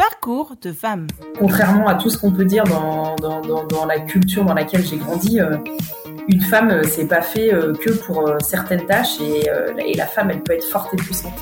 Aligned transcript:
Parcours 0.00 0.54
de 0.62 0.72
femme. 0.72 1.08
Contrairement 1.38 1.86
à 1.86 1.94
tout 1.94 2.08
ce 2.08 2.16
qu'on 2.16 2.30
peut 2.30 2.46
dire 2.46 2.64
dans, 2.64 3.16
dans, 3.16 3.42
dans, 3.42 3.64
dans 3.64 3.84
la 3.84 4.00
culture 4.00 4.46
dans 4.46 4.54
laquelle 4.54 4.82
j'ai 4.82 4.96
grandi, 4.96 5.38
euh, 5.38 5.58
une 6.26 6.40
femme, 6.40 6.70
euh, 6.70 6.82
c'est 6.84 7.04
pas 7.04 7.20
fait 7.20 7.52
euh, 7.52 7.74
que 7.74 7.90
pour 7.90 8.26
euh, 8.26 8.38
certaines 8.40 8.86
tâches 8.86 9.20
et, 9.20 9.46
et 9.84 9.94
la 9.94 10.06
femme, 10.06 10.30
elle 10.30 10.40
peut 10.40 10.54
être 10.54 10.64
forte 10.64 10.94
et 10.94 10.96
puissante. 10.96 11.34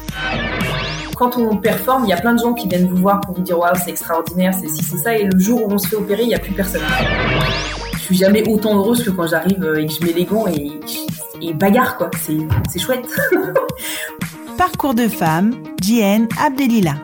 Quand 1.15 1.39
on 1.39 1.57
performe, 1.57 2.05
il 2.07 2.09
y 2.09 2.13
a 2.13 2.17
plein 2.17 2.35
de 2.35 2.41
gens 2.41 2.53
qui 2.53 2.67
viennent 2.67 2.89
vous 2.89 2.97
voir 2.97 3.21
pour 3.21 3.37
vous 3.37 3.43
dire 3.43 3.57
waouh, 3.57 3.77
c'est 3.77 3.91
extraordinaire, 3.91 4.53
c'est 4.53 4.69
ci, 4.69 4.83
c'est 4.83 4.99
ça, 4.99 5.17
et 5.17 5.23
le 5.23 5.39
jour 5.39 5.65
où 5.65 5.71
on 5.71 5.79
se 5.79 5.87
fait 5.87 5.97
opérer, 5.97 6.23
il 6.23 6.29
n'y 6.29 6.35
a 6.35 6.41
plus 6.41 6.53
personne. 6.53 6.83
Je 7.93 7.99
suis 7.99 8.17
jamais 8.17 8.43
autant 8.49 8.75
heureuse 8.75 9.05
que 9.05 9.11
quand 9.11 9.29
j'arrive 9.29 9.73
et 9.79 9.87
que 9.87 9.93
je 9.93 10.05
mets 10.05 10.13
les 10.13 10.25
gants 10.25 10.49
et, 10.49 10.81
et 11.41 11.53
bagarre, 11.55 11.97
quoi. 11.97 12.11
C'est, 12.71 12.79
chouette. 12.81 13.07
Parcours 14.59 14.95
de 14.95 15.07
femme, 15.07 15.55
Jienne 15.81 16.27
Abdelila. 16.45 16.97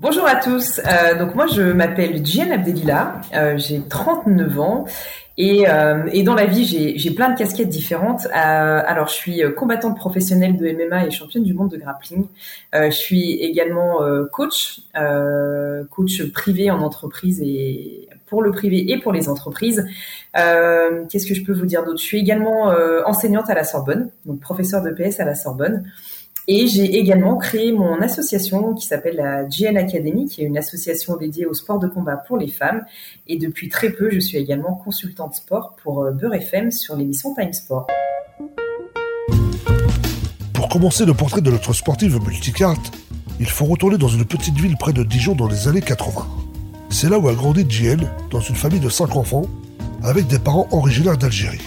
Bonjour 0.00 0.26
à 0.26 0.36
tous. 0.36 0.78
Euh, 0.78 1.18
donc 1.18 1.34
moi 1.34 1.46
je 1.46 1.60
m'appelle 1.60 2.24
Jienne 2.24 2.52
Abdelila, 2.52 3.20
euh, 3.34 3.58
j'ai 3.58 3.82
39 3.82 4.58
ans 4.58 4.86
et, 5.36 5.68
euh, 5.68 6.08
et 6.10 6.22
dans 6.22 6.34
la 6.34 6.46
vie 6.46 6.64
j'ai, 6.64 7.10
plein 7.10 7.28
de 7.28 7.36
casquettes 7.36 7.68
différentes. 7.68 8.24
Euh, 8.24 8.30
alors 8.86 9.08
je 9.08 9.12
suis 9.12 9.42
combattante 9.58 9.98
professionnelle 9.98 10.56
de 10.56 10.72
MMA 10.72 11.04
et 11.04 11.10
championne 11.10 11.42
du 11.42 11.52
monde 11.52 11.70
de 11.70 11.76
grappling. 11.76 12.24
Je 12.72 12.88
suis 12.88 13.32
également 13.42 13.98
coach, 14.32 14.80
coach 15.90 16.22
privé 16.32 16.70
en 16.70 16.80
entreprise 16.80 17.42
et 17.42 18.08
pour 18.24 18.40
le 18.40 18.52
privé 18.52 18.90
et 18.90 18.98
pour 18.98 19.12
les 19.12 19.28
entreprises. 19.28 19.86
Qu'est-ce 20.32 21.26
que 21.26 21.34
je 21.34 21.44
peux 21.44 21.52
vous 21.52 21.66
dire 21.66 21.84
d'autre? 21.84 21.98
Je 21.98 22.06
suis 22.06 22.20
également 22.20 22.72
enseignante 23.04 23.50
à 23.50 23.54
la 23.54 23.64
Sorbonne, 23.64 24.08
donc 24.24 24.40
professeur 24.40 24.80
de 24.80 24.92
PS 24.92 25.20
à 25.20 25.26
la 25.26 25.34
Sorbonne. 25.34 25.84
Et 26.48 26.66
j'ai 26.66 26.96
également 26.98 27.36
créé 27.36 27.72
mon 27.72 28.00
association 28.00 28.74
qui 28.74 28.86
s'appelle 28.86 29.16
la 29.16 29.44
GN 29.44 29.76
Academy, 29.76 30.26
qui 30.26 30.42
est 30.42 30.46
une 30.46 30.58
association 30.58 31.16
dédiée 31.16 31.46
au 31.46 31.54
sport 31.54 31.78
de 31.78 31.86
combat 31.86 32.16
pour 32.16 32.38
les 32.38 32.48
femmes. 32.48 32.84
Et 33.26 33.36
depuis 33.36 33.68
très 33.68 33.90
peu, 33.90 34.10
je 34.10 34.18
suis 34.18 34.38
également 34.38 34.74
consultante 34.74 35.34
sport 35.34 35.76
pour 35.82 36.04
euh, 36.04 36.12
Beurre 36.12 36.34
FM 36.34 36.70
sur 36.70 36.96
l'émission 36.96 37.34
Time 37.34 37.52
Sport. 37.52 37.86
Pour 40.54 40.68
commencer 40.68 41.04
le 41.04 41.14
portrait 41.14 41.40
de 41.40 41.50
notre 41.50 41.72
sportive 41.72 42.18
multicarte, 42.26 42.92
il 43.38 43.48
faut 43.48 43.66
retourner 43.66 43.98
dans 43.98 44.08
une 44.08 44.24
petite 44.24 44.56
ville 44.56 44.76
près 44.76 44.92
de 44.92 45.02
Dijon 45.02 45.34
dans 45.34 45.48
les 45.48 45.68
années 45.68 45.80
80. 45.80 46.26
C'est 46.90 47.08
là 47.08 47.18
où 47.18 47.28
a 47.28 47.34
grandi 47.34 47.64
JL, 47.68 48.00
dans 48.30 48.40
une 48.40 48.56
famille 48.56 48.80
de 48.80 48.88
5 48.88 49.14
enfants, 49.16 49.46
avec 50.02 50.26
des 50.26 50.38
parents 50.38 50.66
originaires 50.72 51.16
d'Algérie. 51.16 51.60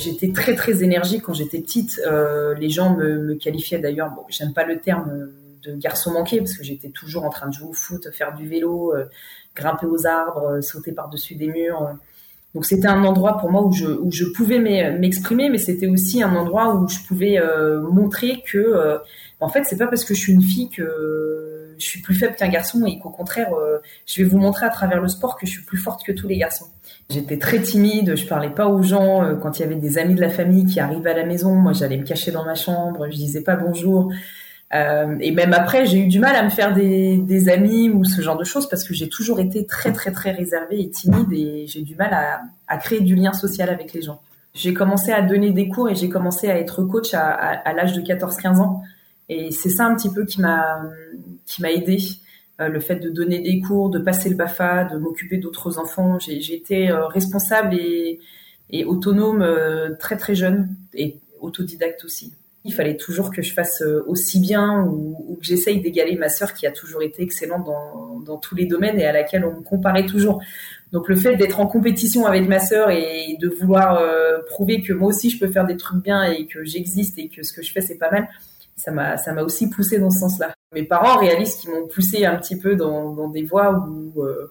J'étais 0.00 0.32
très 0.32 0.54
très 0.54 0.82
énergique 0.82 1.22
quand 1.22 1.34
j'étais 1.34 1.60
petite. 1.60 2.00
Euh, 2.06 2.54
les 2.54 2.70
gens 2.70 2.96
me, 2.96 3.34
qualifiaient 3.34 3.78
d'ailleurs, 3.78 4.10
bon, 4.10 4.22
j'aime 4.28 4.52
pas 4.52 4.64
le 4.64 4.80
terme 4.80 5.10
euh, 5.10 5.26
de 5.62 5.76
garçon 5.76 6.12
manqué 6.12 6.38
parce 6.38 6.54
que 6.54 6.64
j'étais 6.64 6.88
toujours 6.88 7.24
en 7.24 7.30
train 7.30 7.48
de 7.48 7.52
jouer 7.52 7.68
au 7.68 7.72
foot, 7.72 8.08
faire 8.12 8.34
du 8.34 8.48
vélo, 8.48 8.94
euh, 8.94 9.04
grimper 9.54 9.86
aux 9.86 10.06
arbres, 10.06 10.60
sauter 10.62 10.92
par-dessus 10.92 11.34
des 11.34 11.48
murs. 11.48 11.94
Donc 12.54 12.64
c'était 12.64 12.88
un 12.88 13.04
endroit 13.04 13.36
pour 13.38 13.50
moi 13.50 13.62
où 13.62 13.72
je, 13.72 13.86
où 13.86 14.10
je 14.10 14.24
pouvais 14.24 14.58
m'e- 14.58 14.98
m'exprimer, 14.98 15.50
mais 15.50 15.58
c'était 15.58 15.86
aussi 15.86 16.22
un 16.22 16.34
endroit 16.34 16.74
où 16.74 16.88
je 16.88 16.98
pouvais 17.06 17.38
montrer 17.82 18.42
que, 18.44 18.98
en 19.38 19.48
fait, 19.48 19.62
c'est 19.64 19.76
pas 19.76 19.86
parce 19.86 20.04
que 20.04 20.14
je 20.14 20.20
suis 20.20 20.32
une 20.32 20.42
fille 20.42 20.68
que 20.68 21.59
je 21.80 21.86
suis 21.86 22.00
plus 22.00 22.14
faible 22.14 22.34
qu'un 22.36 22.48
garçon 22.48 22.84
et 22.86 22.98
qu'au 22.98 23.10
contraire, 23.10 23.52
euh, 23.54 23.78
je 24.06 24.22
vais 24.22 24.28
vous 24.28 24.38
montrer 24.38 24.66
à 24.66 24.70
travers 24.70 25.00
le 25.00 25.08
sport 25.08 25.36
que 25.36 25.46
je 25.46 25.52
suis 25.52 25.62
plus 25.62 25.78
forte 25.78 26.04
que 26.04 26.12
tous 26.12 26.28
les 26.28 26.36
garçons. 26.36 26.66
J'étais 27.08 27.38
très 27.38 27.60
timide, 27.60 28.16
je 28.16 28.26
parlais 28.26 28.50
pas 28.50 28.66
aux 28.66 28.82
gens. 28.82 29.24
euh, 29.24 29.34
Quand 29.36 29.58
il 29.58 29.62
y 29.62 29.64
avait 29.64 29.76
des 29.76 29.98
amis 29.98 30.14
de 30.14 30.20
la 30.20 30.28
famille 30.28 30.66
qui 30.66 30.80
arrivaient 30.80 31.10
à 31.10 31.16
la 31.16 31.24
maison, 31.24 31.54
moi 31.54 31.72
j'allais 31.72 31.96
me 31.96 32.04
cacher 32.04 32.30
dans 32.30 32.44
ma 32.44 32.54
chambre, 32.54 33.06
je 33.10 33.16
disais 33.16 33.42
pas 33.42 33.56
bonjour. 33.56 34.12
Euh, 34.72 35.16
et 35.20 35.32
même 35.32 35.52
après, 35.52 35.84
j'ai 35.86 35.98
eu 35.98 36.06
du 36.06 36.20
mal 36.20 36.36
à 36.36 36.44
me 36.44 36.50
faire 36.50 36.72
des, 36.72 37.48
amis 37.48 37.90
ou 37.90 38.04
ce 38.04 38.22
genre 38.22 38.36
de 38.36 38.44
choses 38.44 38.68
parce 38.68 38.84
que 38.84 38.94
j'ai 38.94 39.08
toujours 39.08 39.40
été 39.40 39.66
très 39.66 39.92
très 39.92 40.12
très 40.12 40.30
réservée 40.30 40.80
et 40.80 40.90
timide 40.90 41.32
et 41.32 41.66
j'ai 41.66 41.82
du 41.82 41.96
mal 41.96 42.40
à, 42.68 42.76
créer 42.78 43.00
du 43.00 43.16
lien 43.16 43.32
social 43.32 43.68
avec 43.68 43.92
les 43.92 44.02
gens. 44.02 44.20
J'ai 44.54 44.74
commencé 44.74 45.10
à 45.10 45.22
donner 45.22 45.50
des 45.50 45.68
cours 45.68 45.88
et 45.88 45.96
j'ai 45.96 46.08
commencé 46.08 46.48
à 46.48 46.58
être 46.58 46.82
coach 46.84 47.14
à 47.14 47.72
l'âge 47.72 47.94
de 47.94 48.00
14-15 48.00 48.58
ans. 48.58 48.82
Et 49.30 49.52
c'est 49.52 49.70
ça 49.70 49.86
un 49.86 49.94
petit 49.94 50.12
peu 50.12 50.24
qui 50.26 50.40
m'a 50.40 50.82
qui 51.46 51.62
m'a 51.62 51.70
aidé 51.70 51.98
euh, 52.60 52.68
le 52.68 52.80
fait 52.80 52.96
de 52.96 53.08
donner 53.08 53.38
des 53.38 53.60
cours, 53.60 53.88
de 53.88 54.00
passer 54.00 54.28
le 54.28 54.34
Bafa, 54.34 54.84
de 54.84 54.98
m'occuper 54.98 55.38
d'autres 55.38 55.78
enfants. 55.78 56.18
J'ai 56.18 56.54
été 56.54 56.90
euh, 56.90 57.06
responsable 57.06 57.74
et, 57.74 58.18
et 58.70 58.84
autonome 58.84 59.40
euh, 59.40 59.94
très 60.00 60.16
très 60.16 60.34
jeune 60.34 60.68
et 60.94 61.16
autodidacte 61.40 62.04
aussi. 62.04 62.34
Il 62.64 62.74
fallait 62.74 62.96
toujours 62.96 63.30
que 63.30 63.40
je 63.40 63.54
fasse 63.54 63.82
aussi 64.06 64.40
bien 64.40 64.82
ou, 64.82 65.38
que 65.40 65.46
j'essaye 65.46 65.80
d'égaler 65.80 66.16
ma 66.16 66.28
sœur 66.28 66.52
qui 66.52 66.66
a 66.66 66.72
toujours 66.72 67.02
été 67.02 67.22
excellente 67.22 67.64
dans, 67.64 68.20
dans 68.20 68.36
tous 68.36 68.54
les 68.54 68.66
domaines 68.66 68.98
et 68.98 69.06
à 69.06 69.12
laquelle 69.12 69.46
on 69.46 69.56
me 69.56 69.62
comparait 69.62 70.04
toujours. 70.04 70.42
Donc 70.92 71.08
le 71.08 71.16
fait 71.16 71.36
d'être 71.36 71.60
en 71.60 71.66
compétition 71.66 72.26
avec 72.26 72.46
ma 72.46 72.58
sœur 72.58 72.90
et 72.90 73.38
de 73.40 73.48
vouloir 73.48 73.98
prouver 74.44 74.82
que 74.82 74.92
moi 74.92 75.08
aussi 75.08 75.30
je 75.30 75.38
peux 75.38 75.50
faire 75.50 75.64
des 75.64 75.78
trucs 75.78 76.02
bien 76.02 76.24
et 76.24 76.44
que 76.44 76.62
j'existe 76.62 77.18
et 77.18 77.28
que 77.28 77.42
ce 77.42 77.54
que 77.54 77.62
je 77.62 77.72
fais 77.72 77.80
c'est 77.80 77.96
pas 77.96 78.10
mal, 78.10 78.28
ça 78.80 78.90
m'a 78.90 79.16
ça 79.18 79.32
m'a 79.32 79.42
aussi 79.42 79.68
poussé 79.68 79.98
dans 79.98 80.10
ce 80.10 80.20
sens-là. 80.20 80.54
Mes 80.72 80.84
parents 80.84 81.18
réalisent 81.18 81.56
qu'ils 81.56 81.70
m'ont 81.70 81.86
poussé 81.86 82.24
un 82.24 82.36
petit 82.36 82.58
peu 82.58 82.76
dans, 82.76 83.28
des 83.28 83.42
voies 83.42 83.86
où 83.88 84.22
euh, 84.22 84.50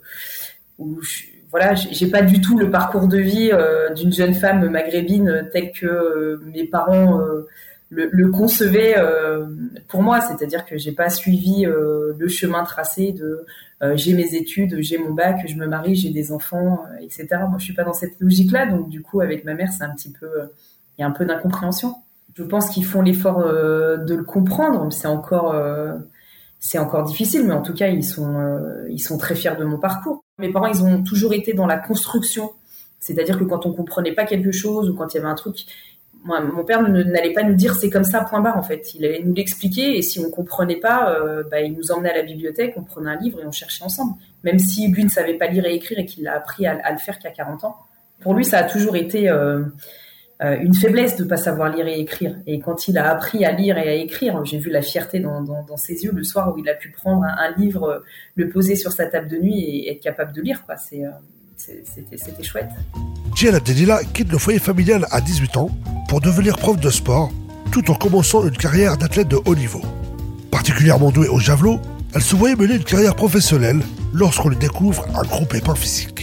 je, 0.79 1.23
voilà, 1.49 1.73
j'ai 1.73 2.07
pas 2.07 2.21
du 2.21 2.39
tout 2.39 2.57
le 2.57 2.69
parcours 2.69 3.07
de 3.07 3.17
vie 3.17 3.49
euh, 3.51 3.91
d'une 3.93 4.13
jeune 4.13 4.35
femme 4.35 4.69
maghrébine 4.69 5.49
tel 5.51 5.71
que 5.71 5.87
euh, 5.87 6.41
mes 6.45 6.65
parents 6.65 7.19
le, 7.89 8.09
le 8.11 8.29
concevaient 8.29 8.95
pour 9.87 10.03
moi. 10.03 10.21
C'est-à-dire 10.21 10.63
que 10.63 10.77
j'ai 10.77 10.91
pas 10.91 11.09
suivi 11.09 11.65
le 11.65 12.27
chemin 12.27 12.63
tracé 12.63 13.13
de 13.13 13.45
j'ai 13.95 14.13
mes 14.13 14.35
études, 14.35 14.79
j'ai 14.81 14.99
mon 14.99 15.13
bac, 15.13 15.39
je 15.47 15.55
me 15.55 15.65
marie, 15.65 15.95
j'ai 15.95 16.11
des 16.11 16.31
enfants, 16.31 16.85
etc. 17.01 17.27
Moi, 17.49 17.55
je 17.57 17.63
suis 17.63 17.73
pas 17.73 17.83
dans 17.83 17.93
cette 17.93 18.19
logique-là, 18.19 18.67
donc 18.67 18.89
du 18.89 19.01
coup, 19.01 19.21
avec 19.21 19.43
ma 19.43 19.55
mère, 19.55 19.71
c'est 19.71 19.83
un 19.83 19.95
petit 19.95 20.11
peu, 20.11 20.27
il 20.97 21.01
y 21.01 21.03
a 21.03 21.07
un 21.07 21.11
peu 21.11 21.25
d'incompréhension. 21.25 21.95
Je 22.35 22.43
pense 22.43 22.69
qu'ils 22.69 22.85
font 22.85 23.01
l'effort 23.01 23.39
euh, 23.39 23.97
de 23.97 24.15
le 24.15 24.23
comprendre, 24.23 24.91
c'est 24.91 25.07
encore, 25.07 25.53
euh, 25.53 25.97
c'est 26.59 26.77
encore 26.77 27.03
difficile, 27.03 27.45
mais 27.45 27.53
en 27.53 27.61
tout 27.61 27.73
cas, 27.73 27.87
ils 27.87 28.03
sont, 28.03 28.35
euh, 28.35 28.87
ils 28.89 28.99
sont 28.99 29.17
très 29.17 29.35
fiers 29.35 29.55
de 29.57 29.63
mon 29.63 29.77
parcours. 29.77 30.23
Mes 30.37 30.51
parents, 30.51 30.67
ils 30.67 30.83
ont 30.83 31.03
toujours 31.03 31.33
été 31.33 31.53
dans 31.53 31.65
la 31.65 31.77
construction, 31.77 32.51
c'est-à-dire 32.99 33.39
que 33.39 33.43
quand 33.43 33.65
on 33.65 33.73
comprenait 33.73 34.13
pas 34.13 34.25
quelque 34.25 34.51
chose 34.51 34.89
ou 34.89 34.95
quand 34.95 35.13
il 35.13 35.17
y 35.17 35.19
avait 35.19 35.29
un 35.29 35.35
truc, 35.35 35.65
mon 36.25 36.65
père 36.65 36.81
n'allait 36.81 37.31
pas 37.31 37.43
nous 37.43 37.55
dire 37.55 37.75
c'est 37.75 37.89
comme 37.89 38.03
ça, 38.03 38.21
point 38.21 38.41
barre 38.41 38.57
en 38.57 38.61
fait. 38.61 38.93
Il 38.93 39.05
allait 39.05 39.23
nous 39.23 39.33
l'expliquer 39.33 39.97
et 39.97 40.01
si 40.01 40.19
on 40.19 40.29
comprenait 40.29 40.75
pas, 40.75 41.17
bah, 41.49 41.61
il 41.61 41.73
nous 41.73 41.93
emmenait 41.93 42.11
à 42.11 42.17
la 42.17 42.23
bibliothèque, 42.23 42.73
on 42.75 42.83
prenait 42.83 43.09
un 43.09 43.15
livre 43.15 43.39
et 43.41 43.47
on 43.47 43.53
cherchait 43.53 43.85
ensemble. 43.85 44.15
Même 44.43 44.59
si 44.59 44.89
lui 44.89 45.05
ne 45.05 45.09
savait 45.09 45.35
pas 45.35 45.47
lire 45.47 45.65
et 45.65 45.73
écrire 45.75 45.97
et 45.97 46.05
qu'il 46.05 46.27
a 46.27 46.35
appris 46.35 46.67
à, 46.67 46.91
le 46.91 46.97
faire 46.97 47.19
qu'à 47.19 47.31
40 47.31 47.63
ans. 47.63 47.77
Pour 48.19 48.33
lui, 48.33 48.43
ça 48.43 48.57
a 48.57 48.63
toujours 48.63 48.97
été 48.97 49.29
une 50.41 50.73
faiblesse 50.73 51.17
de 51.17 51.25
pas 51.25 51.35
savoir 51.35 51.69
lire 51.69 51.87
et 51.87 51.99
écrire. 51.99 52.35
Et 52.47 52.59
quand 52.59 52.87
il 52.87 52.97
a 52.97 53.11
appris 53.11 53.43
à 53.43 53.51
lire 53.51 53.77
et 53.77 53.89
à 53.89 53.93
écrire, 53.95 54.43
j'ai 54.45 54.57
vu 54.57 54.69
la 54.69 54.81
fierté 54.81 55.19
dans, 55.19 55.41
dans, 55.41 55.77
ses 55.77 56.03
yeux 56.03 56.11
le 56.13 56.23
soir 56.23 56.53
où 56.53 56.59
il 56.59 56.69
a 56.69 56.73
pu 56.73 56.91
prendre 56.91 57.23
un, 57.25 57.51
livre, 57.57 57.83
euh, 57.83 57.99
le 58.35 58.49
poser 58.49 58.75
sur 58.75 58.91
sa 58.93 59.05
table 59.07 59.27
de 59.27 59.37
nuit 59.37 59.59
et 59.59 59.91
être 59.91 60.01
capable 60.01 60.31
de 60.31 60.41
lire. 60.41 60.63
Euh, 60.93 61.07
c'était, 61.57 62.43
chouette. 62.43 62.69
JL 63.35 63.55
Abdelila 63.55 64.01
quitte 64.13 64.31
le 64.31 64.37
foyer 64.37 64.59
familial 64.59 65.05
à 65.11 65.19
18 65.19 65.57
ans 65.57 65.69
pour 66.07 66.21
devenir 66.21 66.57
prof 66.57 66.79
de 66.79 66.89
sport, 66.89 67.31
tout 67.71 67.91
en 67.91 67.95
commençant 67.95 68.47
une 68.47 68.55
carrière 68.55 68.97
d'athlète 68.97 69.27
de 69.27 69.37
haut 69.45 69.55
niveau. 69.55 69.81
Particulièrement 70.51 71.11
douée 71.11 71.27
au 71.27 71.39
javelot, 71.39 71.79
elle 72.15 72.21
se 72.21 72.35
voyait 72.35 72.55
mener 72.55 72.75
une 72.75 72.83
carrière 72.83 73.15
professionnelle 73.15 73.81
lorsqu'on 74.13 74.49
lui 74.49 74.57
découvre 74.57 75.05
un 75.15 75.23
gros 75.23 75.45
pépin 75.45 75.75
physique. 75.75 76.18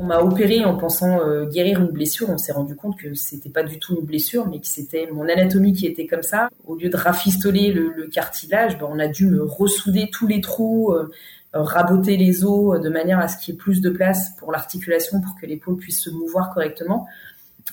On 0.00 0.04
m'a 0.04 0.20
opéré 0.20 0.64
en 0.64 0.76
pensant 0.76 1.20
euh, 1.20 1.44
guérir 1.46 1.80
une 1.80 1.90
blessure. 1.90 2.30
On 2.30 2.38
s'est 2.38 2.52
rendu 2.52 2.76
compte 2.76 2.96
que 2.96 3.14
c'était 3.14 3.50
pas 3.50 3.64
du 3.64 3.80
tout 3.80 3.96
une 3.96 4.06
blessure, 4.06 4.46
mais 4.46 4.60
que 4.60 4.66
c'était 4.68 5.08
mon 5.10 5.28
anatomie 5.28 5.72
qui 5.72 5.86
était 5.86 6.06
comme 6.06 6.22
ça. 6.22 6.50
Au 6.66 6.76
lieu 6.76 6.88
de 6.88 6.96
rafistoler 6.96 7.72
le, 7.72 8.06
cartilage, 8.06 8.78
ben, 8.78 8.86
on 8.88 9.00
a 9.00 9.08
dû 9.08 9.26
me 9.26 9.42
ressouder 9.42 10.08
tous 10.12 10.28
les 10.28 10.40
trous, 10.40 10.92
euh, 10.92 11.10
raboter 11.52 12.16
les 12.16 12.44
os 12.44 12.76
euh, 12.76 12.78
de 12.78 12.88
manière 12.88 13.18
à 13.18 13.26
ce 13.26 13.38
qu'il 13.38 13.54
y 13.54 13.56
ait 13.56 13.58
plus 13.58 13.80
de 13.80 13.90
place 13.90 14.36
pour 14.38 14.52
l'articulation, 14.52 15.20
pour 15.20 15.34
que 15.40 15.46
l'épaule 15.46 15.76
puisse 15.76 16.00
se 16.00 16.10
mouvoir 16.10 16.54
correctement. 16.54 17.08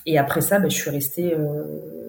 Et 0.08 0.18
après 0.18 0.42
ça, 0.42 0.58
ben, 0.58 0.72
je 0.72 0.76
suis 0.76 0.90
restée, 0.90 1.38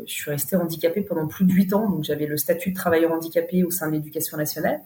je 0.06 0.12
suis 0.12 0.30
restée 0.30 0.56
handicapée 0.56 1.02
pendant 1.02 1.26
plus 1.26 1.44
de 1.44 1.52
huit 1.52 1.74
ans. 1.74 1.90
Donc 1.90 2.04
j'avais 2.04 2.26
le 2.26 2.38
statut 2.38 2.70
de 2.70 2.74
travailleur 2.74 3.12
handicapé 3.12 3.64
au 3.64 3.70
sein 3.70 3.88
de 3.88 3.92
l'éducation 3.92 4.38
nationale. 4.38 4.80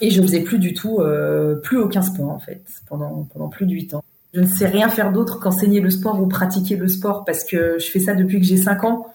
Et 0.00 0.10
je 0.10 0.22
faisais 0.22 0.40
plus 0.40 0.58
du 0.58 0.74
tout, 0.74 1.00
euh, 1.00 1.56
plus 1.56 1.78
aucun 1.78 2.02
sport 2.02 2.30
en 2.30 2.38
fait, 2.38 2.62
pendant, 2.88 3.28
pendant 3.32 3.48
plus 3.48 3.66
de 3.66 3.72
8 3.72 3.94
ans. 3.94 4.04
Je 4.34 4.40
ne 4.40 4.46
sais 4.46 4.66
rien 4.66 4.88
faire 4.88 5.12
d'autre 5.12 5.38
qu'enseigner 5.38 5.80
le 5.80 5.90
sport 5.90 6.20
ou 6.20 6.26
pratiquer 6.26 6.76
le 6.76 6.88
sport 6.88 7.24
parce 7.24 7.44
que 7.44 7.78
je 7.78 7.90
fais 7.90 8.00
ça 8.00 8.14
depuis 8.14 8.40
que 8.40 8.46
j'ai 8.46 8.56
5 8.56 8.84
ans. 8.84 9.06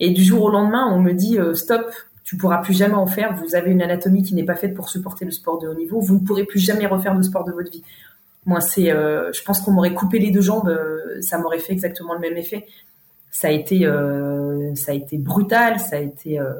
Et 0.00 0.10
du 0.10 0.22
jour 0.24 0.42
au 0.42 0.50
lendemain, 0.50 0.88
on 0.90 0.98
me 1.00 1.12
dit 1.12 1.38
euh, 1.38 1.54
stop, 1.54 1.90
tu 2.24 2.36
pourras 2.36 2.58
plus 2.58 2.74
jamais 2.74 2.94
en 2.94 3.06
faire. 3.06 3.36
Vous 3.36 3.54
avez 3.54 3.70
une 3.70 3.82
anatomie 3.82 4.22
qui 4.22 4.34
n'est 4.34 4.44
pas 4.44 4.56
faite 4.56 4.74
pour 4.74 4.88
supporter 4.88 5.24
le 5.24 5.30
sport 5.30 5.58
de 5.58 5.68
haut 5.68 5.74
niveau. 5.74 6.00
Vous 6.00 6.14
ne 6.14 6.26
pourrez 6.26 6.44
plus 6.44 6.58
jamais 6.58 6.86
refaire 6.86 7.14
de 7.14 7.22
sport 7.22 7.44
de 7.44 7.52
votre 7.52 7.70
vie. 7.70 7.82
Moi, 8.46 8.60
c'est, 8.60 8.90
euh, 8.90 9.32
je 9.32 9.42
pense 9.42 9.60
qu'on 9.60 9.72
m'aurait 9.72 9.94
coupé 9.94 10.18
les 10.18 10.30
deux 10.30 10.42
jambes, 10.42 10.68
euh, 10.68 11.20
ça 11.20 11.38
m'aurait 11.38 11.58
fait 11.58 11.72
exactement 11.72 12.14
le 12.14 12.20
même 12.20 12.36
effet. 12.36 12.66
Ça 13.30 13.48
a 13.48 13.50
été, 13.50 13.86
euh, 13.86 14.74
ça 14.74 14.92
a 14.92 14.94
été 14.94 15.16
brutal, 15.16 15.80
ça 15.80 15.96
a 15.96 16.00
été, 16.00 16.38
euh, 16.38 16.52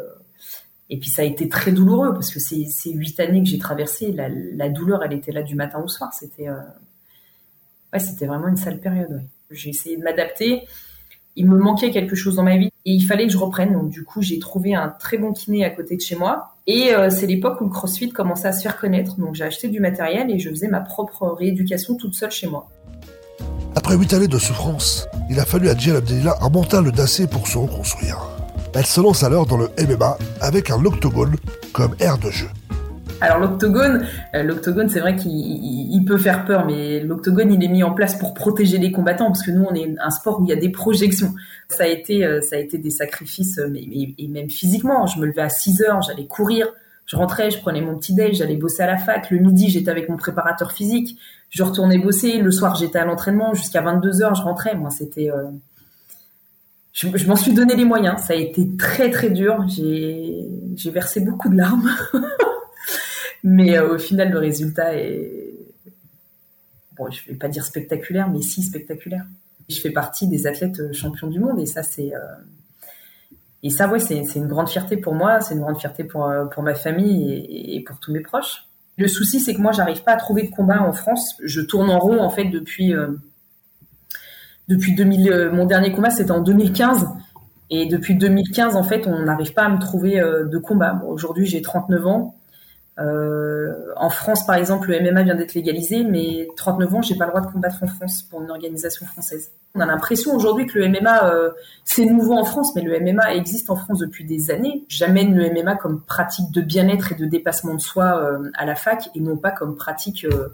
Et 0.91 0.99
puis 0.99 1.09
ça 1.09 1.23
a 1.23 1.25
été 1.25 1.49
très 1.49 1.73
douloureux 1.73 2.13
parce 2.13 2.33
que 2.33 2.41
ces, 2.41 2.67
huit 2.87 3.19
années 3.21 3.43
que 3.43 3.49
j'ai 3.49 3.59
traversées, 3.59 4.13
la, 4.13 4.69
douleur, 4.69 5.03
elle 5.03 5.15
était 5.15 5.33
là 5.33 5.43
du 5.43 5.55
matin 5.55 5.81
au 5.83 5.89
soir. 5.89 6.13
C'était, 6.13 6.49
euh... 6.49 6.57
ouais, 7.93 7.99
c'était 7.99 8.27
vraiment 8.27 8.49
une 8.49 8.57
sale 8.57 8.81
période. 8.81 9.23
J'ai 9.51 9.71
essayé 9.71 9.97
de 9.97 10.03
m'adapter. 10.03 10.67
Il 11.37 11.49
me 11.49 11.59
manquait 11.59 11.91
quelque 11.91 12.15
chose 12.15 12.37
dans 12.37 12.45
ma 12.45 12.57
vie 12.57 12.71
et 12.85 12.93
il 12.93 13.03
fallait 13.03 13.27
que 13.27 13.33
je 13.33 13.39
reprenne. 13.39 13.73
Donc 13.73 13.89
du 13.89 14.05
coup, 14.05 14.21
j'ai 14.23 14.39
trouvé 14.39 14.75
un 14.75 14.89
très 14.89 15.17
bon 15.17 15.33
kiné 15.33 15.65
à 15.65 15.71
côté 15.71 15.97
de 15.97 16.01
chez 16.01 16.17
moi. 16.17 16.55
Et 16.67 16.95
euh, 16.95 17.11
c'est 17.11 17.27
l'époque 17.27 17.61
où 17.61 17.65
le 17.65 17.71
CrossFit 17.71 18.11
commençait 18.11 18.49
à 18.49 18.53
se 18.53 18.63
faire 18.63 18.79
connaître. 18.79 19.19
Donc 19.19 19.35
j'ai 19.35 19.45
acheté 19.45 19.69
du 19.69 19.81
matériel 19.81 20.31
et 20.31 20.39
je 20.39 20.51
faisais 20.51 20.69
ma 20.69 20.81
propre 20.81 21.29
rééducation 21.29 21.97
toute 21.97 22.15
seule 22.15 22.31
chez 22.31 22.47
moi. 22.47 22.69
Après 23.75 23.97
huit 23.97 24.13
années 24.13 24.29
de 24.29 24.39
souffrance, 24.39 25.09
il 25.29 25.41
a 25.41 25.45
fallu 25.45 25.69
à 25.69 25.77
Jill 25.77 25.97
Abdelila 25.97 26.37
un 26.41 26.49
mental 26.49 26.93
d'acier 26.93 27.27
pour 27.27 27.49
se 27.49 27.59
reconstruire. 27.59 28.44
Elle 28.77 28.87
se 28.87 29.01
lance 29.01 29.23
alors 29.23 29.47
dans 29.47 29.57
le 29.57 29.69
MMA 29.79 30.19
avec 30.41 30.69
un 30.69 30.85
octogone 30.85 31.37
comme 31.73 31.95
aire 32.01 32.19
de 32.19 32.29
jeu. 32.29 32.49
Alors 33.21 33.39
l'octogone, 33.39 34.05
euh, 34.35 34.43
l'octogone, 34.43 34.89
c'est 34.89 34.99
vrai 34.99 35.15
qu'il 35.15 36.05
peut 36.05 36.19
faire 36.19 36.45
peur, 36.45 36.67
mais 36.67 36.99
l'octogone, 36.99 37.53
il 37.53 37.63
est 37.63 37.69
mis 37.69 37.85
en 37.85 37.93
place 37.93 38.17
pour 38.17 38.35
protéger 38.35 38.79
les 38.79 38.91
combattants, 38.91 39.27
parce 39.27 39.45
que 39.45 39.53
nous, 39.53 39.65
on 39.65 39.75
est 39.77 39.95
un 40.03 40.11
sport 40.11 40.41
où 40.41 40.45
il 40.45 40.49
y 40.49 40.53
a 40.53 40.57
des 40.57 40.71
projections. 40.71 41.33
Ça 41.69 41.85
a 41.85 41.87
été, 41.87 42.25
euh, 42.25 42.41
ça 42.41 42.57
a 42.57 42.59
été 42.59 42.77
des 42.79 42.91
sacrifices, 42.91 43.59
euh, 43.59 43.69
mais, 43.71 43.85
et 44.19 44.27
même 44.27 44.51
physiquement. 44.51 45.07
Je 45.07 45.21
me 45.21 45.27
levais 45.27 45.43
à 45.43 45.49
6 45.49 45.83
heures, 45.83 46.03
j'allais 46.03 46.27
courir, 46.27 46.67
je 47.07 47.15
rentrais, 47.15 47.53
je 47.53 47.61
prenais 47.61 47.81
mon 47.81 47.97
petit 47.97 48.13
déj, 48.13 48.39
j'allais 48.39 48.57
bosser 48.57 48.83
à 48.83 48.89
la 48.89 48.97
fac. 48.97 49.31
Le 49.31 49.39
midi, 49.39 49.71
j'étais 49.71 49.91
avec 49.91 50.09
mon 50.09 50.17
préparateur 50.17 50.73
physique. 50.73 51.17
Je 51.49 51.63
retournais 51.63 51.99
bosser. 51.99 52.39
Le 52.39 52.51
soir, 52.51 52.75
j'étais 52.75 52.99
à 52.99 53.05
l'entraînement 53.05 53.55
jusqu'à 53.55 53.83
22 53.83 54.23
heures. 54.23 54.35
Je 54.35 54.43
rentrais. 54.43 54.75
Moi, 54.75 54.91
c'était, 54.91 55.31
je, 56.95 57.27
m'en 57.27 57.37
suis 57.37 57.53
donné 57.53 57.75
les 57.75 57.85
moyens. 57.85 58.23
Ça 58.23 58.35
a 58.35 58.37
été 58.37 58.77
très 58.77 59.11
très 59.11 59.31
dur. 59.31 59.67
J'ai, 59.69 60.91
versé 60.91 61.21
beaucoup 61.21 61.49
de 61.49 61.57
larmes. 61.57 61.91
Mais 63.43 63.77
euh, 63.77 63.97
au 63.97 63.99
final, 63.99 64.31
le 64.31 64.39
résultat 64.39 64.97
est, 64.97 65.55
bon, 66.97 67.11
je 67.11 67.27
vais 67.27 67.37
pas 67.37 67.49
dire 67.49 67.63
spectaculaire, 67.63 68.31
mais 68.31 68.41
si 68.41 68.63
spectaculaire. 68.63 69.27
Je 69.69 69.79
fais 69.81 69.91
partie 69.91 70.29
des 70.29 70.47
athlètes 70.47 70.81
euh, 70.81 70.95
champions 70.95 71.27
du 71.27 71.41
monde 71.41 71.61
et 71.61 71.67
ça, 71.67 71.83
c'est, 71.83 72.15
euh... 72.15 72.21
et 73.63 73.69
ça, 73.69 73.87
ouais, 73.87 73.99
c'est, 73.99 74.23
une 74.37 74.47
grande 74.47 74.71
fierté 74.71 74.97
pour 74.97 75.13
moi, 75.13 75.43
c'est 75.43 75.53
une 75.53 75.61
grande 75.61 75.79
fierté 75.79 76.05
pour, 76.05 76.33
pour 76.53 76.63
ma 76.63 76.75
famille 76.75 77.77
et, 77.77 77.85
pour 77.85 77.99
tous 78.01 78.13
mes 78.13 78.21
proches. 78.21 78.67
Le 78.97 79.09
souci, 79.09 79.41
c'est 79.41 79.55
que 79.55 79.61
moi, 79.61 79.73
j'arrive 79.73 80.03
pas 80.05 80.13
à 80.13 80.17
trouver 80.17 80.45
de 80.45 80.51
combat 80.51 80.81
en 80.81 80.95
France. 80.95 81.35
Je 81.45 81.61
tourne 81.61 81.91
en 81.91 81.99
rond, 81.99 82.21
en 82.21 82.31
fait, 82.31 82.47
depuis, 82.47 82.95
depuis 84.69 84.95
2000. 84.95 85.51
mon 85.53 85.67
dernier 85.67 85.93
combat, 85.93 86.11
c'était 86.11 86.31
en 86.31 86.41
2015. 86.41 87.07
Et 87.71 87.87
depuis 87.87 88.15
2015, 88.15 88.77
en 88.77 88.83
fait, 88.83 89.07
on 89.07 89.25
n'arrive 89.25 89.53
pas 89.53 89.65
à 89.65 89.69
me 89.69 89.79
trouver 89.79 90.21
de 90.21 90.59
combat. 90.59 91.03
Aujourd'hui, 91.07 91.47
j'ai 91.47 91.63
39 91.63 92.07
ans. 92.07 92.35
Euh, 93.01 93.73
en 93.97 94.09
France, 94.09 94.47
par 94.47 94.55
exemple, 94.57 94.91
le 94.91 95.01
MMA 95.01 95.25
vient 95.25 95.35
d'être 95.35 95.55
légalisé, 95.55 96.05
mais 96.05 96.49
39 96.57 96.95
ans, 96.95 97.03
j'ai 97.03 97.17
pas 97.17 97.25
le 97.25 97.31
droit 97.31 97.41
de 97.41 97.51
combattre 97.51 97.83
en 97.83 97.87
France 97.87 98.23
pour 98.23 98.43
une 98.43 98.51
organisation 98.51 99.07
française. 99.07 99.51
On 99.75 99.81
a 99.81 99.87
l'impression 99.87 100.35
aujourd'hui 100.35 100.67
que 100.67 100.79
le 100.79 100.89
MMA, 100.89 101.31
euh, 101.31 101.51
c'est 101.85 102.07
nouveau 102.07 102.35
en 102.35 102.45
France, 102.45 102.75
mais 102.77 102.83
le 102.83 103.01
MMA 103.01 103.35
existe 103.35 103.71
en 103.71 103.77
France 103.77 103.99
depuis 103.99 104.25
des 104.25 104.51
années. 104.53 104.85
J'amène 104.89 105.35
le 105.35 105.51
MMA 105.51 105.75
comme 105.77 106.03
pratique 106.03 106.53
de 106.53 106.61
bien-être 106.61 107.13
et 107.13 107.15
de 107.17 107.27
dépassement 107.27 107.75
de 107.75 107.81
soi 107.81 108.21
euh, 108.23 108.51
à 108.55 108.65
la 108.65 108.77
fac, 108.77 109.11
et 109.15 109.21
non 109.21 109.37
pas 109.37 109.51
comme 109.51 109.75
pratique 109.75 110.25
euh, 110.25 110.31
euh, 110.31 110.49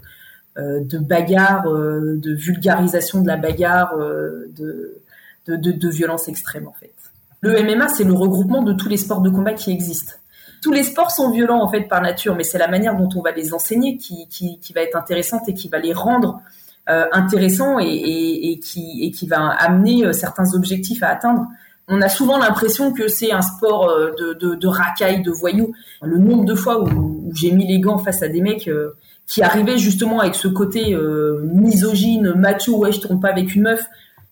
de 0.57 0.97
bagarre, 0.97 1.63
de 1.63 2.33
vulgarisation 2.33 3.21
de 3.21 3.27
la 3.27 3.37
bagarre, 3.37 3.97
de, 3.97 5.01
de, 5.47 5.55
de, 5.55 5.71
de 5.71 5.89
violence 5.89 6.27
extrême 6.27 6.67
en 6.67 6.73
fait. 6.73 6.93
Le 7.41 7.63
MMA, 7.63 7.87
c'est 7.87 8.03
le 8.03 8.13
regroupement 8.13 8.61
de 8.61 8.73
tous 8.73 8.89
les 8.89 8.97
sports 8.97 9.21
de 9.21 9.29
combat 9.29 9.53
qui 9.53 9.71
existent 9.71 10.13
tous 10.61 10.71
les 10.71 10.83
sports 10.83 11.11
sont 11.11 11.31
violents 11.31 11.61
en 11.61 11.69
fait 11.69 11.81
par 11.81 12.01
nature, 12.01 12.35
mais 12.35 12.43
c'est 12.43 12.59
la 12.59 12.67
manière 12.67 12.95
dont 12.95 13.09
on 13.15 13.21
va 13.21 13.31
les 13.31 13.53
enseigner 13.53 13.97
qui, 13.97 14.27
qui, 14.29 14.59
qui 14.59 14.73
va 14.73 14.81
être 14.81 14.95
intéressante 14.95 15.49
et 15.49 15.53
qui 15.53 15.69
va 15.69 15.79
les 15.79 15.93
rendre 15.93 16.41
euh, 16.89 17.05
intéressants 17.11 17.79
et, 17.79 17.87
et, 17.87 18.59
qui, 18.59 19.03
et 19.03 19.11
qui 19.11 19.27
va 19.27 19.49
amener 19.49 20.05
euh, 20.05 20.13
certains 20.13 20.53
objectifs 20.53 21.01
à 21.03 21.07
atteindre. 21.07 21.47
On 21.93 22.01
a 22.01 22.07
souvent 22.07 22.37
l'impression 22.37 22.93
que 22.93 23.09
c'est 23.09 23.33
un 23.33 23.41
sport 23.41 23.89
euh, 23.89 24.11
de, 24.17 24.33
de, 24.33 24.55
de 24.55 24.67
racailles, 24.67 25.21
de 25.21 25.29
voyous. 25.29 25.73
Le 26.01 26.17
nombre 26.17 26.45
de 26.45 26.55
fois 26.55 26.81
où, 26.81 27.33
j'ai 27.35 27.51
mis 27.51 27.67
les 27.67 27.81
gants 27.81 27.97
face 27.97 28.23
à 28.23 28.29
des 28.29 28.39
mecs 28.39 28.69
euh, 28.69 28.95
qui 29.27 29.43
arrivaient 29.43 29.77
justement 29.77 30.21
avec 30.21 30.35
ce 30.35 30.47
côté 30.47 30.93
euh, 30.93 31.41
misogyne, 31.53 32.33
macho, 32.33 32.77
ouais, 32.77 32.93
je 32.93 33.01
tourne 33.01 33.19
pas 33.19 33.27
avec 33.27 33.53
une 33.55 33.63
meuf, 33.63 33.85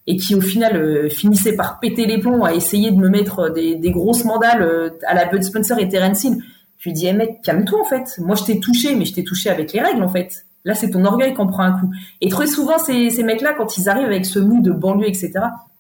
et 0.08 0.16
qui 0.16 0.36
au 0.36 0.42
final 0.42 1.10
finissait 1.12 1.54
par 1.54 1.82
péter 1.82 2.06
les 2.06 2.18
plombs 2.18 2.46
à 2.46 2.54
essayer 2.54 2.92
de 2.92 2.96
me 2.98 3.10
mettre 3.10 3.50
des, 3.50 3.92
grosses 3.92 4.24
mandales 4.24 4.94
à 5.06 5.14
la 5.14 5.26
Bud 5.26 5.44
Spencer 5.44 5.78
et 5.80 5.90
Terence 5.90 6.24
Hill. 6.24 6.38
Je 6.80 6.90
lui 6.90 6.94
dis, 6.94 7.08
hey, 7.08 7.14
mec, 7.14 7.42
calme-toi 7.44 7.80
en 7.82 7.84
fait. 7.84 8.18
Moi, 8.20 8.36
je 8.36 8.46
t'ai 8.46 8.60
touché, 8.62 8.96
mais 8.96 9.04
je 9.04 9.14
t'ai 9.14 9.24
touché 9.26 9.50
avec 9.50 9.74
les 9.74 9.82
règles 9.82 10.02
en 10.02 10.10
fait. 10.10 10.46
Là, 10.66 10.76
c'est 10.76 10.92
ton 10.92 11.06
orgueil 11.06 11.34
qu'on 11.34 11.48
prend 11.48 11.64
un 11.64 11.80
coup. 11.80 11.90
Et 12.22 12.30
très 12.30 12.48
souvent, 12.48 12.78
ces, 12.78 13.10
ces 13.10 13.24
mecs-là, 13.24 13.54
quand 13.54 13.78
ils 13.78 13.88
arrivent 13.90 14.08
avec 14.08 14.26
ce 14.26 14.40
mood 14.40 14.62
de 14.62 14.72
banlieue, 14.72 15.08
etc., 15.08 15.32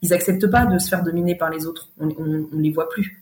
ils 0.01 0.13
acceptent 0.13 0.49
pas 0.49 0.65
de 0.65 0.77
se 0.77 0.87
faire 0.87 1.03
dominer 1.03 1.35
par 1.35 1.49
les 1.49 1.65
autres. 1.65 1.89
On, 1.99 2.07
on, 2.07 2.45
on 2.53 2.57
les 2.57 2.71
voit 2.71 2.87
plus. 2.89 3.21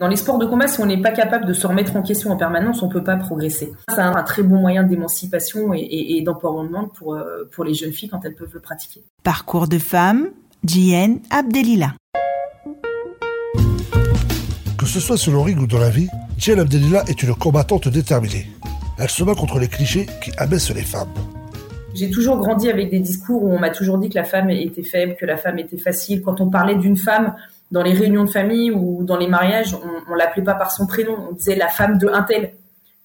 Dans 0.00 0.08
les 0.08 0.16
sports 0.16 0.38
de 0.38 0.46
combat, 0.46 0.66
si 0.66 0.80
on 0.80 0.86
n'est 0.86 1.00
pas 1.00 1.12
capable 1.12 1.46
de 1.46 1.52
se 1.52 1.66
remettre 1.68 1.94
en 1.94 2.02
question 2.02 2.30
en 2.30 2.36
permanence, 2.36 2.82
on 2.82 2.88
peut 2.88 3.04
pas 3.04 3.16
progresser. 3.16 3.72
C'est 3.88 4.00
un, 4.00 4.14
un, 4.14 4.22
très 4.24 4.42
bon 4.42 4.56
moyen 4.56 4.82
d'émancipation 4.82 5.72
et, 5.72 5.78
et, 5.78 6.18
et 6.18 6.22
d'empowerment 6.22 6.88
pour, 6.88 7.14
euh, 7.14 7.44
pour 7.52 7.64
les 7.64 7.74
jeunes 7.74 7.92
filles 7.92 8.08
quand 8.08 8.24
elles 8.24 8.34
peuvent 8.34 8.52
le 8.52 8.60
pratiquer. 8.60 9.04
Parcours 9.22 9.68
de 9.68 9.78
femme, 9.78 10.30
Jienne 10.64 11.20
Abdelila. 11.30 11.94
Que 14.76 14.86
ce 14.86 14.98
soit 14.98 15.16
sur 15.16 15.30
le 15.30 15.38
ring 15.38 15.60
ou 15.60 15.66
dans 15.68 15.78
la 15.78 15.90
vie, 15.90 16.08
Jienne 16.38 16.58
Abdelila 16.58 17.04
est 17.06 17.22
une 17.22 17.34
combattante 17.34 17.86
déterminée. 17.86 18.48
Elle 18.98 19.10
se 19.10 19.24
bat 19.24 19.34
contre 19.34 19.58
les 19.58 19.68
clichés 19.68 20.06
qui 20.22 20.30
abaissent 20.38 20.72
les 20.74 20.82
femmes. 20.82 21.12
J'ai 21.94 22.10
toujours 22.10 22.38
grandi 22.38 22.68
avec 22.68 22.90
des 22.90 23.00
discours 23.00 23.42
où 23.42 23.52
on 23.52 23.58
m'a 23.58 23.70
toujours 23.70 23.98
dit 23.98 24.08
que 24.08 24.16
la 24.16 24.24
femme 24.24 24.50
était 24.50 24.82
faible, 24.82 25.16
que 25.16 25.26
la 25.26 25.36
femme 25.36 25.58
était 25.58 25.78
facile. 25.78 26.22
Quand 26.22 26.40
on 26.40 26.50
parlait 26.50 26.76
d'une 26.76 26.96
femme 26.96 27.34
dans 27.70 27.82
les 27.82 27.92
réunions 27.92 28.24
de 28.24 28.30
famille 28.30 28.70
ou 28.70 29.04
dans 29.04 29.16
les 29.16 29.28
mariages, 29.28 29.74
on, 29.74 30.12
on 30.12 30.14
l'appelait 30.14 30.42
pas 30.42 30.54
par 30.54 30.70
son 30.70 30.86
prénom. 30.86 31.16
On 31.30 31.32
disait 31.32 31.56
la 31.56 31.68
femme 31.68 31.98
de 31.98 32.08
un 32.08 32.22
tel, 32.22 32.52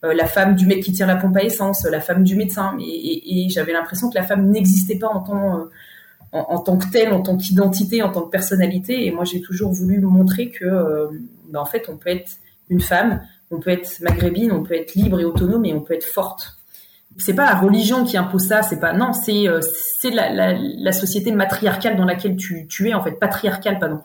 euh, 0.06 0.14
la 0.14 0.28
femme 0.28 0.56
du 0.56 0.66
mec 0.66 0.82
qui 0.82 0.94
tire 0.94 1.08
la 1.08 1.18
pompe 1.18 1.36
à 1.36 1.44
essence, 1.44 1.86
la 1.86 2.00
femme 2.00 2.24
du 2.24 2.36
médecin. 2.36 2.78
Et, 2.80 3.48
j'avais 3.50 3.74
l'impression 3.74 4.10
que 4.10 4.16
la 4.16 4.24
femme 4.24 4.50
n'existait 4.50 4.98
pas 4.98 5.08
en 5.08 5.22
tant, 5.22 5.60
euh, 5.60 5.64
en, 6.32 6.60
tant 6.60 6.78
que 6.78 6.90
telle, 6.90 7.12
en 7.12 7.22
tant 7.22 7.36
qu'identité, 7.36 8.02
en 8.02 8.12
tant 8.12 8.22
que 8.22 8.30
personnalité. 8.30 9.06
Et 9.06 9.12
moi, 9.12 9.26
j'ai 9.26 9.42
toujours 9.42 9.74
voulu 9.74 10.00
montrer 10.00 10.50
que, 10.50 10.66
euh, 10.66 11.08
ben, 11.50 11.60
en 11.60 11.66
fait, 11.66 11.90
on 11.90 11.98
peut 11.98 12.10
être 12.10 12.32
une 12.70 12.80
femme, 12.80 13.22
on 13.52 13.60
peut 13.60 13.72
être 13.72 14.00
maghrébine, 14.02 14.52
on 14.52 14.64
peut 14.64 14.76
être 14.76 14.96
libre 14.96 15.20
et 15.20 15.26
autonome, 15.26 15.66
et 15.66 15.74
on 15.74 15.82
peut 15.82 15.94
être 15.94 16.06
forte 16.06 16.60
c'est 17.20 17.34
pas 17.34 17.46
la 17.46 17.56
religion 17.56 18.04
qui 18.04 18.18
impose 18.18 18.48
ça, 18.48 18.62
c'est 18.62 18.80
pas 18.80 18.94
non, 18.94 19.14
c'est 19.14 19.48
euh, 19.48 19.60
c'est 19.62 20.12
la, 20.12 20.54
la, 20.54 20.92
société 20.92 21.32
matriarcale 21.32 21.98
dans 21.98 22.06
laquelle 22.06 22.36
tu, 22.36 22.68
tu 22.68 22.90
es 22.90 22.94
en 22.94 23.04
fait 23.04 23.14
patriarcale 23.14 23.80
pardon. 23.80 24.00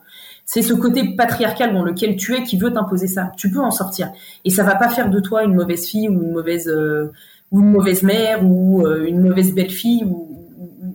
C'est 0.47 0.63
ce 0.63 0.75
côté 0.75 1.15
patriarcal 1.17 1.73
dans 1.73 1.83
lequel 1.83 2.17
tu 2.17 2.35
es 2.35 2.43
qui 2.43 2.59
veut 2.59 2.73
t'imposer 2.73 3.07
ça. 3.07 3.33
Tu 3.37 3.51
peux 3.51 3.61
en 3.61 3.71
sortir 3.71 4.13
et 4.45 4.51
ça 4.51 4.63
va 4.63 4.75
pas 4.75 4.89
faire 4.89 5.09
de 5.09 5.21
toi 5.21 5.45
une 5.45 5.55
mauvaise 5.55 5.87
fille 5.87 6.09
ou 6.09 6.23
une 6.23 6.33
mauvaise 6.33 6.69
euh, 6.69 7.13
ou 7.51 7.61
une 7.61 7.71
mauvaise 7.71 8.03
mère 8.03 8.45
ou 8.45 8.87
euh, 8.87 9.07
une 9.07 9.21
mauvaise 9.21 9.55
belle-fille 9.55 10.05
ou, 10.05 10.49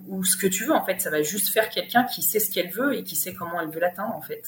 ou, 0.08 0.24
ce 0.24 0.36
que 0.36 0.46
tu 0.46 0.64
veux 0.64 0.74
en 0.74 0.84
fait. 0.84 1.00
Ça 1.00 1.10
va 1.10 1.22
juste 1.22 1.48
faire 1.48 1.68
quelqu'un 1.68 2.04
qui 2.04 2.22
sait 2.22 2.38
ce 2.38 2.50
qu'elle 2.50 2.70
veut 2.70 2.94
et 2.96 3.02
qui 3.02 3.16
sait 3.16 3.32
comment 3.32 3.60
elle 3.60 3.70
veut 3.70 3.80
l'atteindre 3.80 4.14
en 4.14 4.20
fait 4.20 4.42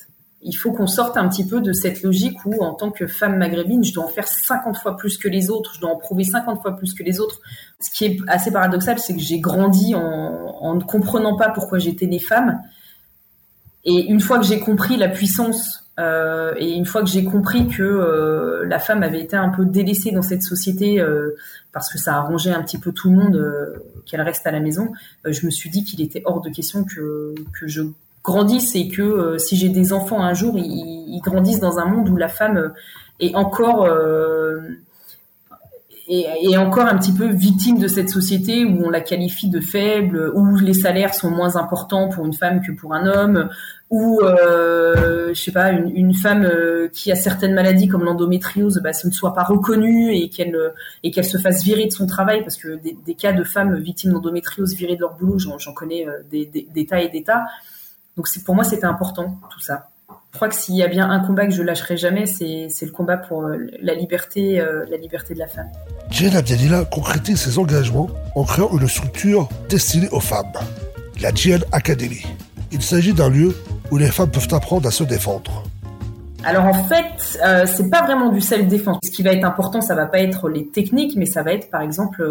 il 0.44 0.54
faut 0.54 0.72
qu'on 0.72 0.88
sorte 0.88 1.16
un 1.16 1.28
petit 1.28 1.46
peu 1.46 1.60
de 1.60 1.72
cette 1.72 2.02
logique 2.02 2.44
où, 2.44 2.62
en 2.62 2.74
tant 2.74 2.90
que 2.90 3.06
femme 3.06 3.38
maghrébine, 3.38 3.84
je 3.84 3.92
dois 3.92 4.04
en 4.04 4.08
faire 4.08 4.26
50 4.26 4.76
fois 4.76 4.96
plus 4.96 5.16
que 5.16 5.28
les 5.28 5.50
autres, 5.50 5.74
je 5.74 5.80
dois 5.80 5.90
en 5.90 5.96
prouver 5.96 6.24
50 6.24 6.60
fois 6.60 6.76
plus 6.76 6.94
que 6.94 7.04
les 7.04 7.20
autres. 7.20 7.40
Ce 7.80 7.90
qui 7.90 8.04
est 8.04 8.18
assez 8.26 8.50
paradoxal, 8.50 8.98
c'est 8.98 9.14
que 9.14 9.20
j'ai 9.20 9.38
grandi 9.38 9.94
en, 9.94 10.74
ne 10.74 10.82
comprenant 10.82 11.36
pas 11.36 11.50
pourquoi 11.50 11.78
j'étais 11.78 12.06
née 12.06 12.18
femme. 12.18 12.60
Et 13.84 14.06
une 14.06 14.20
fois 14.20 14.38
que 14.38 14.44
j'ai 14.44 14.58
compris 14.58 14.96
la 14.96 15.08
puissance 15.08 15.84
euh, 16.00 16.54
et 16.56 16.72
une 16.72 16.86
fois 16.86 17.02
que 17.02 17.08
j'ai 17.08 17.24
compris 17.24 17.68
que 17.68 17.82
euh, 17.82 18.64
la 18.66 18.78
femme 18.78 19.02
avait 19.02 19.20
été 19.20 19.36
un 19.36 19.50
peu 19.50 19.64
délaissée 19.64 20.10
dans 20.10 20.22
cette 20.22 20.42
société 20.42 21.00
euh, 21.00 21.36
parce 21.72 21.92
que 21.92 21.98
ça 21.98 22.16
arrangeait 22.16 22.52
un 22.52 22.62
petit 22.62 22.78
peu 22.78 22.92
tout 22.92 23.10
le 23.10 23.16
monde 23.16 23.80
qu'elle 24.06 24.22
reste 24.22 24.46
à 24.46 24.50
la 24.50 24.60
maison, 24.60 24.92
je 25.24 25.46
me 25.46 25.50
suis 25.50 25.70
dit 25.70 25.84
qu'il 25.84 26.00
était 26.00 26.22
hors 26.24 26.40
de 26.40 26.50
question 26.50 26.84
que, 26.84 27.34
que 27.58 27.66
je 27.66 27.82
grandissent 28.24 28.74
et 28.74 28.88
que 28.88 29.02
euh, 29.02 29.38
si 29.38 29.56
j'ai 29.56 29.68
des 29.68 29.92
enfants 29.92 30.22
un 30.22 30.34
jour, 30.34 30.56
ils, 30.56 31.20
grandissent 31.22 31.60
dans 31.60 31.78
un 31.78 31.84
monde 31.84 32.08
où 32.08 32.16
la 32.16 32.28
femme 32.28 32.72
est 33.20 33.34
encore 33.34 33.84
euh, 33.84 34.60
est, 36.08 36.56
encore 36.56 36.86
un 36.86 36.96
petit 36.96 37.12
peu 37.12 37.26
victime 37.26 37.78
de 37.78 37.88
cette 37.88 38.10
société 38.10 38.64
où 38.64 38.84
on 38.84 38.90
la 38.90 39.00
qualifie 39.00 39.48
de 39.48 39.60
faible, 39.60 40.32
où 40.34 40.56
les 40.56 40.74
salaires 40.74 41.14
sont 41.14 41.30
moins 41.30 41.56
importants 41.56 42.08
pour 42.08 42.26
une 42.26 42.32
femme 42.32 42.60
que 42.60 42.72
pour 42.72 42.94
un 42.94 43.06
homme, 43.06 43.48
où 43.90 44.20
euh, 44.22 45.32
je 45.34 45.40
sais 45.40 45.52
pas 45.52 45.70
une, 45.70 46.14
femme 46.14 46.44
euh, 46.44 46.88
qui 46.92 47.12
a 47.12 47.14
certaines 47.14 47.54
maladies 47.54 47.88
comme 47.88 48.04
l'endométriose, 48.04 48.80
bah, 48.82 48.90
ne 49.04 49.10
soit 49.10 49.34
pas 49.34 49.44
reconnue 49.44 50.14
et 50.14 50.28
qu'elle 50.28 50.56
et 51.02 51.10
qu'elle 51.10 51.24
se 51.24 51.38
fasse 51.38 51.62
virer 51.62 51.86
de 51.86 51.92
son 51.92 52.06
travail 52.06 52.42
parce 52.42 52.56
que 52.56 52.78
des, 52.78 53.14
cas 53.14 53.32
de 53.32 53.44
femmes 53.44 53.76
victimes 53.78 54.12
d'endométriose 54.12 54.74
virées 54.74 54.96
de 54.96 55.00
leur 55.00 55.16
boulot, 55.16 55.38
j'en 55.38 55.72
connais 55.72 56.06
euh, 56.06 56.22
des 56.30 56.86
tas 56.86 57.00
et 57.00 57.08
des 57.08 57.22
tas. 57.22 57.44
Donc 58.16 58.26
pour 58.44 58.54
moi, 58.54 58.64
c'était 58.64 58.86
important 58.86 59.38
tout 59.50 59.60
ça. 59.60 59.88
Je 60.32 60.38
crois 60.38 60.48
que 60.48 60.54
s'il 60.54 60.74
y 60.76 60.82
a 60.82 60.88
bien 60.88 61.10
un 61.10 61.20
combat 61.20 61.46
que 61.46 61.52
je 61.52 61.62
lâcherai 61.62 61.98
jamais, 61.98 62.24
c'est 62.24 62.68
le 62.80 62.90
combat 62.90 63.18
pour 63.18 63.44
euh, 63.44 63.66
la 63.82 63.94
liberté, 63.94 64.60
euh, 64.60 64.84
la 64.90 64.96
liberté 64.96 65.34
de 65.34 65.38
la 65.38 65.46
femme. 65.46 65.70
Jane 66.10 66.34
Abdelila 66.34 66.86
concrétise 66.86 67.38
ses 67.38 67.58
engagements 67.58 68.08
en 68.34 68.44
créant 68.44 68.70
une 68.72 68.88
structure 68.88 69.48
destinée 69.68 70.08
aux 70.10 70.20
femmes, 70.20 70.52
la 71.20 71.34
Jane 71.34 71.62
Academy. 71.70 72.24
Il 72.70 72.80
s'agit 72.80 73.12
d'un 73.12 73.28
lieu 73.28 73.54
où 73.90 73.98
les 73.98 74.06
femmes 74.06 74.30
peuvent 74.30 74.48
apprendre 74.52 74.88
à 74.88 74.90
se 74.90 75.04
défendre. 75.04 75.64
Alors 76.44 76.64
en 76.64 76.84
fait, 76.84 77.38
euh, 77.44 77.66
c'est 77.66 77.90
pas 77.90 78.02
vraiment 78.02 78.30
du 78.30 78.40
self-défense. 78.40 79.00
Ce 79.04 79.10
qui 79.10 79.22
va 79.22 79.32
être 79.32 79.44
important, 79.44 79.82
ça 79.82 79.94
va 79.94 80.06
pas 80.06 80.20
être 80.20 80.48
les 80.48 80.66
techniques, 80.66 81.14
mais 81.14 81.26
ça 81.26 81.42
va 81.42 81.52
être 81.52 81.70
par 81.70 81.82
exemple 81.82 82.26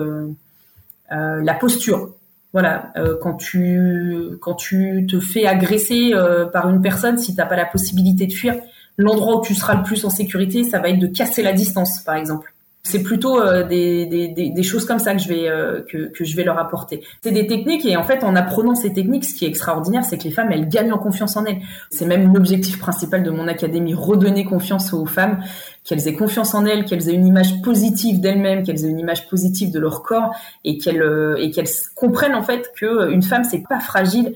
la 1.09 1.53
posture. 1.53 2.15
Voilà, 2.53 2.91
euh, 2.97 3.17
quand 3.21 3.35
tu 3.35 4.37
quand 4.41 4.55
tu 4.55 5.07
te 5.09 5.19
fais 5.19 5.45
agresser 5.45 6.11
euh, 6.13 6.45
par 6.45 6.69
une 6.69 6.81
personne, 6.81 7.17
si 7.17 7.33
t'as 7.33 7.45
pas 7.45 7.55
la 7.55 7.65
possibilité 7.65 8.27
de 8.27 8.33
fuir, 8.33 8.55
l'endroit 8.97 9.39
où 9.39 9.41
tu 9.41 9.55
seras 9.55 9.75
le 9.75 9.83
plus 9.83 10.03
en 10.03 10.09
sécurité, 10.09 10.63
ça 10.63 10.79
va 10.79 10.89
être 10.89 10.99
de 10.99 11.07
casser 11.07 11.43
la 11.43 11.53
distance, 11.53 12.01
par 12.01 12.15
exemple. 12.15 12.50
C'est 12.83 13.03
plutôt 13.03 13.39
euh, 13.39 13.63
des, 13.63 14.07
des, 14.07 14.49
des, 14.49 14.63
choses 14.63 14.85
comme 14.85 14.97
ça 14.97 15.13
que 15.13 15.21
je 15.21 15.27
vais 15.27 15.47
euh, 15.47 15.81
que, 15.87 16.09
que 16.11 16.25
je 16.25 16.35
vais 16.35 16.43
leur 16.43 16.57
apporter. 16.57 17.03
C'est 17.21 17.31
des 17.31 17.45
techniques 17.45 17.85
et 17.85 17.95
en 17.95 18.03
fait 18.03 18.23
en 18.23 18.35
apprenant 18.35 18.73
ces 18.73 18.91
techniques, 18.91 19.23
ce 19.25 19.35
qui 19.35 19.45
est 19.45 19.47
extraordinaire, 19.47 20.03
c'est 20.03 20.17
que 20.17 20.23
les 20.23 20.31
femmes 20.31 20.51
elles 20.51 20.67
gagnent 20.67 20.91
en 20.91 20.97
confiance 20.97 21.37
en 21.37 21.45
elles. 21.45 21.59
C'est 21.91 22.05
même 22.05 22.33
l'objectif 22.33 22.79
principal 22.79 23.21
de 23.21 23.29
mon 23.29 23.47
académie, 23.47 23.93
redonner 23.93 24.45
confiance 24.45 24.93
aux 24.93 25.05
femmes, 25.05 25.43
qu'elles 25.83 26.07
aient 26.07 26.15
confiance 26.15 26.55
en 26.55 26.65
elles, 26.65 26.85
qu'elles 26.85 27.07
aient 27.07 27.13
une 27.13 27.27
image 27.27 27.61
positive 27.61 28.19
d'elles-mêmes, 28.19 28.63
qu'elles 28.63 28.83
aient 28.83 28.89
une 28.89 28.99
image 28.99 29.29
positive 29.29 29.71
de 29.71 29.79
leur 29.79 30.01
corps 30.01 30.33
et 30.63 30.79
qu'elles 30.79 31.03
euh, 31.03 31.51
comprennent 31.95 32.35
en 32.35 32.43
fait 32.43 32.71
que 32.75 33.11
une 33.11 33.23
femme 33.23 33.43
c'est 33.43 33.63
pas 33.67 33.79
fragile 33.79 34.33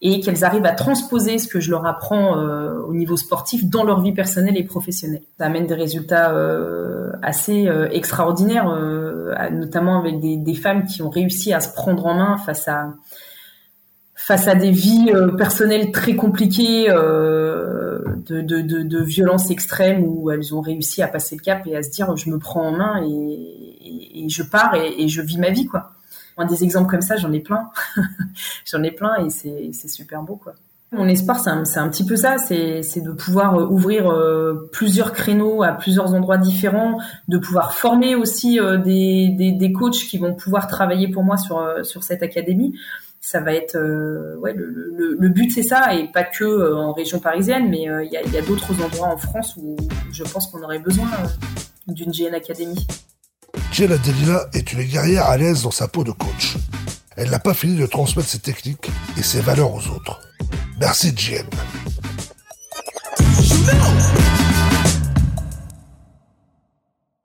et 0.00 0.20
qu'elles 0.20 0.44
arrivent 0.44 0.66
à 0.66 0.72
transposer 0.72 1.38
ce 1.38 1.48
que 1.48 1.58
je 1.58 1.70
leur 1.70 1.84
apprends 1.86 2.38
euh, 2.38 2.80
au 2.82 2.94
niveau 2.94 3.16
sportif 3.16 3.68
dans 3.68 3.82
leur 3.82 4.00
vie 4.00 4.12
personnelle 4.12 4.56
et 4.56 4.62
professionnelle. 4.62 5.22
Ça 5.38 5.46
amène 5.46 5.66
des 5.66 5.74
résultats 5.74 6.32
euh, 6.32 6.97
assez 7.22 7.68
euh, 7.68 7.88
extraordinaires, 7.90 8.68
notamment 9.52 9.98
avec 9.98 10.20
des, 10.20 10.54
femmes 10.54 10.84
qui 10.84 11.02
ont 11.02 11.10
réussi 11.10 11.52
à 11.52 11.60
se 11.60 11.72
prendre 11.72 12.06
en 12.06 12.14
main 12.14 12.36
face 12.38 12.68
à 12.68 12.94
face 14.14 14.48
à 14.48 14.54
des 14.54 14.70
vies 14.70 15.10
personnelles 15.38 15.90
très 15.90 16.14
compliquées, 16.14 16.88
de, 16.88 18.02
de, 18.26 18.60
de, 18.60 18.82
de 18.82 19.02
violence 19.02 19.50
extrême, 19.50 20.04
où 20.04 20.30
elles 20.30 20.54
ont 20.54 20.60
réussi 20.60 21.02
à 21.02 21.08
passer 21.08 21.36
le 21.36 21.40
cap 21.40 21.66
et 21.66 21.76
à 21.76 21.82
se 21.82 21.90
dire 21.90 22.14
je 22.16 22.28
me 22.28 22.38
prends 22.38 22.66
en 22.66 22.72
main 22.72 23.02
et, 23.06 24.24
et, 24.24 24.28
je 24.28 24.42
pars 24.42 24.74
et, 24.74 25.02
et 25.02 25.08
je 25.08 25.22
vis 25.22 25.38
ma 25.38 25.50
vie 25.50 25.66
quoi 25.66 25.92
des 26.44 26.64
exemples 26.64 26.90
comme 26.90 27.02
ça, 27.02 27.16
j'en 27.16 27.32
ai 27.32 27.40
plein. 27.40 27.70
j'en 28.64 28.82
ai 28.82 28.90
plein 28.90 29.16
et 29.24 29.30
c'est 29.30 29.88
super 29.88 30.22
beau, 30.22 30.36
quoi. 30.36 30.54
Mon 30.90 31.06
espoir, 31.06 31.38
c'est 31.38 31.50
un, 31.50 31.88
petit 31.90 32.06
peu 32.06 32.16
ça, 32.16 32.38
c'est 32.38 32.80
de 33.02 33.12
pouvoir 33.12 33.56
euh, 33.56 33.66
ouvrir 33.66 34.10
euh, 34.10 34.70
plusieurs 34.72 35.12
créneaux 35.12 35.62
à 35.62 35.72
plusieurs 35.72 36.14
endroits 36.14 36.38
différents, 36.38 36.98
de 37.28 37.36
pouvoir 37.36 37.74
former 37.74 38.14
aussi 38.14 38.58
euh, 38.58 38.78
des, 38.78 39.28
des, 39.28 39.72
coachs 39.72 39.98
qui 40.08 40.16
vont 40.16 40.34
pouvoir 40.34 40.66
travailler 40.66 41.08
pour 41.08 41.24
moi 41.24 41.36
sur, 41.36 42.02
cette 42.02 42.22
académie. 42.22 42.74
Ça 43.20 43.40
va 43.40 43.52
être, 43.52 43.76
le, 43.76 45.28
but 45.28 45.50
c'est 45.50 45.62
ça, 45.62 45.94
et 45.94 46.10
pas 46.10 46.24
que 46.24 46.72
en 46.72 46.94
région 46.94 47.18
parisienne, 47.18 47.68
mais 47.68 47.82
il 47.82 48.10
y 48.10 48.38
a, 48.38 48.42
d'autres 48.42 48.72
endroits 48.82 49.08
en 49.08 49.18
France 49.18 49.56
où 49.58 49.76
je 50.10 50.22
pense 50.22 50.46
qu'on 50.46 50.62
aurait 50.62 50.78
besoin 50.78 51.08
d'une 51.86 52.12
GN 52.12 52.34
Academy. 52.34 52.86
Jenna 53.72 53.98
Delila 53.98 54.46
est 54.54 54.72
une 54.72 54.84
guerrière 54.84 55.26
à 55.26 55.36
l'aise 55.36 55.64
dans 55.64 55.70
sa 55.70 55.86
peau 55.86 56.02
de 56.02 56.12
coach. 56.12 56.56
Elle 57.16 57.30
n'a 57.30 57.40
pas 57.40 57.52
fini 57.52 57.76
de 57.76 57.84
transmettre 57.84 58.28
ses 58.28 58.38
techniques 58.38 58.90
et 59.18 59.22
ses 59.22 59.40
valeurs 59.40 59.74
aux 59.74 59.88
autres. 59.88 60.20
Merci 60.80 61.12
Jen. 61.16 61.44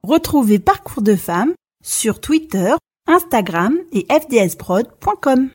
Retrouvez 0.03 0.59
Parcours 0.59 1.03
de 1.03 1.15
femmes 1.15 1.53
sur 1.83 2.19
Twitter, 2.19 2.73
Instagram 3.07 3.75
et 3.91 4.05
fdsprod.com. 4.09 5.49